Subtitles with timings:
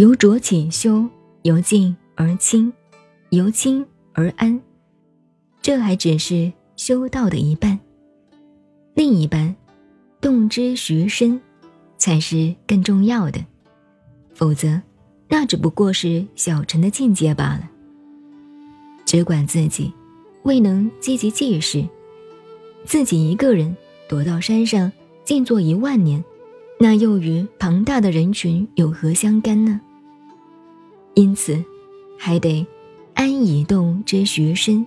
[0.00, 1.06] 由浊起修，
[1.42, 2.72] 由静而清，
[3.28, 3.84] 由清
[4.14, 4.58] 而安。
[5.60, 7.78] 这还只是修道的一半，
[8.94, 9.54] 另一半，
[10.18, 11.38] 动之徐身，
[11.98, 13.44] 才是更重要的。
[14.32, 14.80] 否则，
[15.28, 17.70] 那只不过是小乘的境界罢了。
[19.04, 19.92] 只管自己，
[20.44, 21.84] 未能积极济世，
[22.86, 23.76] 自己一个人
[24.08, 24.90] 躲到山上
[25.26, 26.24] 静坐一万年，
[26.78, 29.78] 那又与庞大的人群有何相干呢？
[31.20, 31.62] 因此，
[32.16, 32.66] 还得
[33.12, 34.86] 安以动之学身，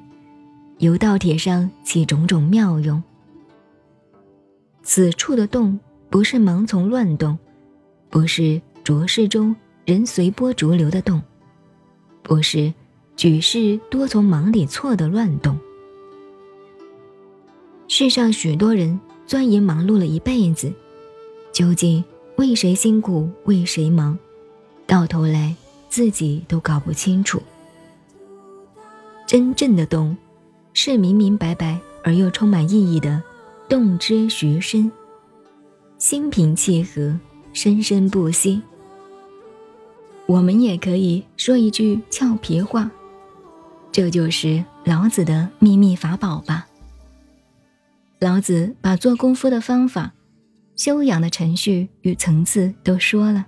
[0.79, 3.03] 由道铁上起种种妙用。
[4.81, 5.79] 此处的动，
[6.09, 7.37] 不是盲从乱动，
[8.09, 9.55] 不是浊世中
[9.85, 11.21] 人随波逐流的动，
[12.23, 12.73] 不是
[13.15, 15.55] 举世多从忙里错的乱动。
[17.87, 20.73] 世上许多人钻研忙碌了一辈子，
[21.51, 22.03] 究竟
[22.37, 24.17] 为谁辛苦为谁忙？
[24.87, 25.55] 到头来。
[25.93, 27.39] 自己都搞不清楚，
[29.27, 30.17] 真正的动，
[30.73, 33.21] 是明明白白而又充满意义的
[33.69, 34.91] 动之徐身，
[35.99, 37.15] 心平气和，
[37.53, 38.59] 生生不息。
[40.25, 42.89] 我们也可以说一句俏皮话，
[43.91, 46.65] 这就是老子的秘密法宝吧。
[48.17, 50.11] 老子把做功夫的方法、
[50.75, 53.45] 修养的程序与层次都说了，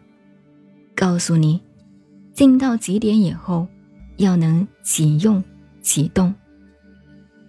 [0.96, 1.65] 告诉你。
[2.36, 3.66] 静到极点以后，
[4.18, 5.42] 要能启用、
[5.82, 6.36] 启动。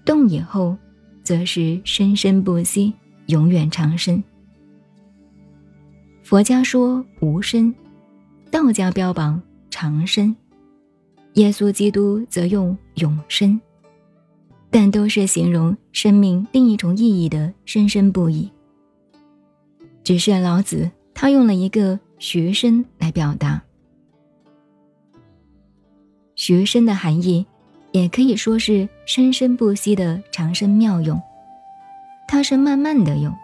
[0.04, 0.76] 动以后，
[1.24, 2.94] 则是生生不息，
[3.26, 4.22] 永远长生。
[6.22, 7.74] 佛家说无生，
[8.48, 10.34] 道家标榜长生，
[11.34, 13.60] 耶稣基督则用永生，
[14.70, 18.48] 但都是形容生命另一种意义的生生不已。
[20.04, 23.60] 只是老子他用了一个学生来表达。
[26.46, 27.44] 学生的含义，
[27.90, 31.20] 也可以说是生生不息的长生妙用。
[32.28, 33.34] 它是慢慢的用，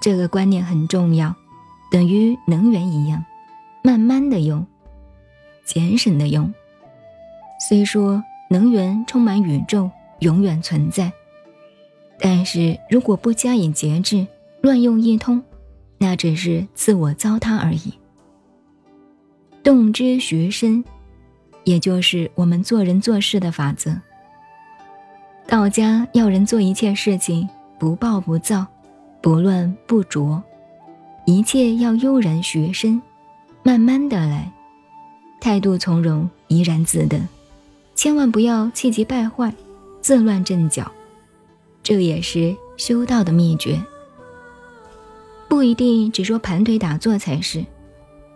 [0.00, 1.34] 这个观念很重要，
[1.90, 3.24] 等于能源一样，
[3.82, 4.64] 慢慢的用，
[5.64, 6.54] 节省的用。
[7.68, 11.12] 虽说能源充满宇宙，永远存在，
[12.20, 14.24] 但是如果不加以节制，
[14.60, 15.42] 乱用一通，
[15.98, 17.92] 那只是自我糟蹋而已。
[19.64, 20.84] 动之学身。
[21.64, 23.96] 也就是我们做人做事的法则。
[25.46, 27.48] 道家要人做一切事情
[27.78, 28.66] 不暴不躁，
[29.20, 30.42] 不乱不浊，
[31.26, 33.00] 一切要悠然学深，
[33.62, 34.50] 慢慢的来，
[35.40, 37.20] 态度从容，怡然自得，
[37.94, 39.52] 千万不要气急败坏，
[40.00, 40.90] 自乱阵脚。
[41.82, 43.78] 这也是修道的秘诀。
[45.46, 47.62] 不一定只说盘腿打坐才是，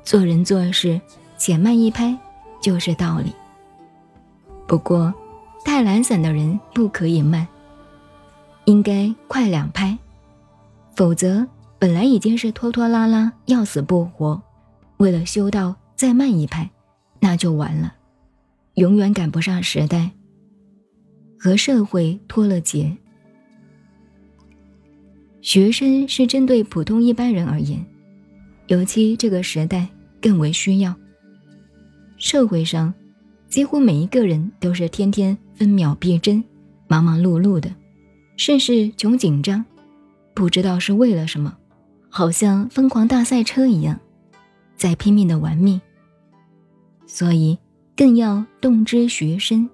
[0.05, 1.01] 做人做事
[1.39, 2.17] 且慢一拍。
[2.61, 3.33] 就是道理。
[4.67, 5.13] 不过，
[5.65, 7.47] 太懒散的人不可以慢，
[8.67, 9.97] 应该快两拍，
[10.95, 11.47] 否则
[11.79, 14.43] 本来已经是拖拖拉拉、要死不活，
[14.99, 16.69] 为了修道再慢一拍，
[17.21, 17.95] 那就完了，
[18.75, 20.11] 永远赶不上时代，
[21.39, 22.97] 和社会脱了节。
[25.41, 27.83] 学生是针对普通一般人而言，
[28.67, 29.89] 尤其这个时代
[30.21, 30.95] 更为需要。
[32.19, 32.93] 社会上，
[33.49, 36.43] 几乎每一个人都是天天分秒必争、
[36.89, 37.73] 忙忙碌碌的，
[38.37, 39.65] 甚是穷紧张，
[40.35, 41.57] 不知道是为了什么，
[42.09, 43.99] 好像疯狂大赛车一样，
[44.77, 45.81] 在拼命的玩命。
[47.07, 47.57] 所以，
[47.97, 49.69] 更要动之学身。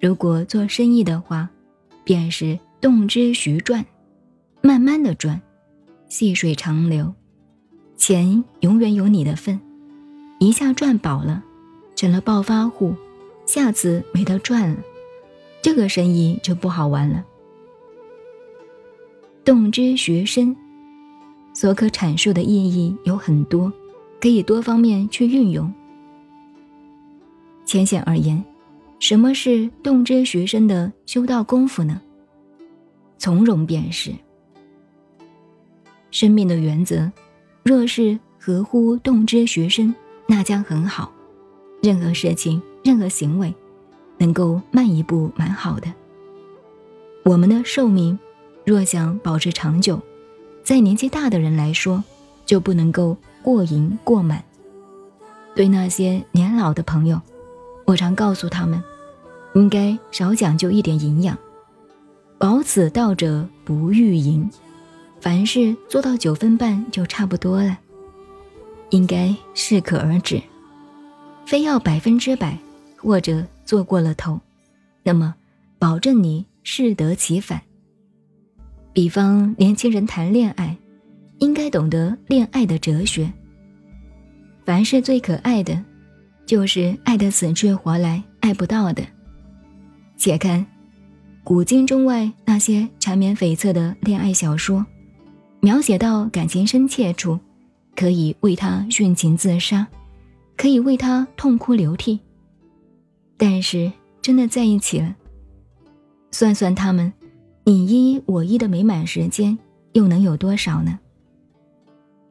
[0.00, 1.48] 如果做生意的话，
[2.02, 3.84] 便是动之徐赚，
[4.60, 5.40] 慢慢的赚，
[6.08, 7.14] 细水长流，
[7.96, 9.60] 钱永远有你的份。
[10.44, 11.42] 一下赚饱了，
[11.96, 12.94] 成了暴发户，
[13.46, 14.76] 下次没得赚了，
[15.62, 17.24] 这个生意就不好玩了。
[19.42, 20.54] 动之学深，
[21.54, 23.72] 所可阐述的意义有很多，
[24.20, 25.72] 可以多方面去运用。
[27.64, 28.44] 浅显而言，
[28.98, 31.98] 什么是动之学深的修道功夫呢？
[33.16, 34.12] 从容便是。
[36.10, 37.10] 生命的原则，
[37.62, 39.94] 若是合乎动之学深。
[40.26, 41.12] 那将很好，
[41.82, 43.54] 任何事情、任何行为，
[44.18, 45.92] 能够慢一步蛮好的。
[47.24, 48.18] 我们的寿命，
[48.64, 50.00] 若想保持长久，
[50.62, 52.02] 在年纪大的人来说，
[52.46, 54.44] 就不能够过盈过满。
[55.54, 57.20] 对那些年老的朋友，
[57.84, 58.82] 我常告诉他们，
[59.54, 61.38] 应该少讲究一点营养，
[62.38, 64.50] 保此道者不欲盈，
[65.20, 67.78] 凡事做到九分半就差不多了。
[68.94, 70.40] 应该适可而止。
[71.44, 72.56] 非要百分之百，
[72.96, 74.40] 或者做过了头，
[75.02, 75.34] 那么
[75.80, 77.60] 保证你适得其反。
[78.92, 80.76] 比方年轻人谈恋爱，
[81.38, 83.28] 应该懂得恋爱的哲学。
[84.64, 85.84] 凡是最可爱的，
[86.46, 89.04] 就是爱得死去活来，爱不到的。
[90.16, 90.64] 且看
[91.42, 94.86] 古今中外那些缠绵悱恻的恋爱小说，
[95.58, 97.40] 描写到感情深切处，
[97.94, 99.86] 可以为他殉情自杀。
[100.56, 102.20] 可以为他痛哭流涕，
[103.36, 103.90] 但是
[104.22, 105.16] 真的在一起了，
[106.30, 107.12] 算算他们
[107.64, 109.58] 你一我一的美满时间，
[109.94, 111.00] 又能有多少呢？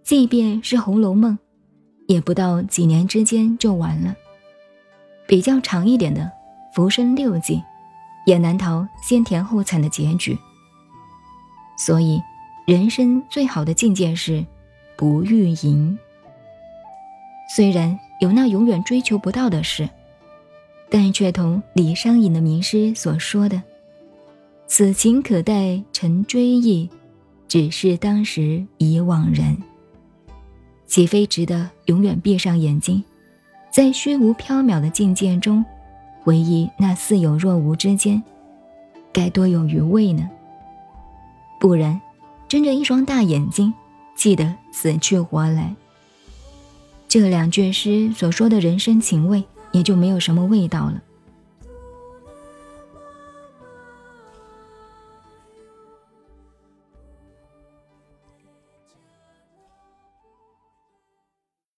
[0.04, 1.38] 即便是《红楼梦》，
[2.08, 4.16] 也不到几年之间就完了。
[5.28, 6.22] 比较长一点的
[6.74, 7.56] 《浮生六记》，
[8.26, 10.38] 也难逃先甜后惨的结局。
[11.78, 12.22] 所以，
[12.66, 14.46] 人生最好的境界是
[15.04, 16.00] 不欲赢。
[17.54, 18.00] 虽然。
[18.20, 19.90] 有那永远追求不到的事，
[20.90, 23.62] 但却同李商隐的名诗所说的
[24.66, 26.90] ：“此情可待成追忆，
[27.50, 29.58] 只是当时已惘然。”
[30.88, 33.04] 岂非值得永远闭上眼睛，
[33.70, 35.66] 在虚无缥缈的境界中，
[36.22, 38.24] 回忆那似有若无之间，
[39.12, 40.30] 该多有余味呢？
[41.60, 42.00] 不然，
[42.48, 43.74] 睁着一双大眼睛，
[44.16, 45.76] 记得死去活来。
[47.08, 51.02] 这两句诗所说的人生情味，也就没有什么味道了。